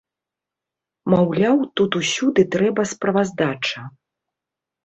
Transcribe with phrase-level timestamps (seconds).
[1.13, 3.81] Маўляў, тут усюды трэба справаздача.